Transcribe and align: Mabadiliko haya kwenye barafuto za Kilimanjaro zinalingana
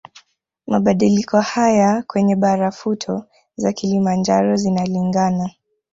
Mabadiliko 0.67 1.39
haya 1.41 2.03
kwenye 2.07 2.35
barafuto 2.35 3.23
za 3.55 3.73
Kilimanjaro 3.73 4.55
zinalingana 4.55 5.49